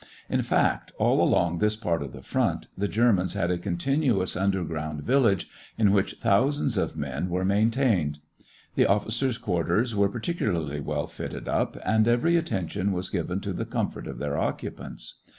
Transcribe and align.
In 0.29 0.41
fact, 0.41 0.91
all 0.97 1.21
along 1.21 1.59
this 1.59 1.75
part 1.75 2.01
of 2.01 2.11
the 2.11 2.23
front, 2.23 2.65
the 2.75 2.87
Germans 2.87 3.35
had 3.35 3.51
a 3.51 3.59
continuous 3.59 4.35
underground 4.35 5.03
village 5.03 5.47
in 5.77 5.91
which 5.91 6.15
thousands 6.15 6.75
of 6.75 6.97
men 6.97 7.29
were 7.29 7.45
maintained. 7.45 8.17
The 8.73 8.87
officers' 8.87 9.37
quarters 9.37 9.95
were 9.95 10.09
particularly 10.09 10.79
well 10.79 11.05
fitted 11.05 11.47
up, 11.47 11.77
and 11.85 12.07
every 12.07 12.35
attention 12.35 12.93
was 12.93 13.11
given 13.11 13.41
to 13.41 13.53
the 13.53 13.63
comfort 13.63 14.07
of 14.07 14.17
their 14.17 14.39
occupants. 14.39 15.19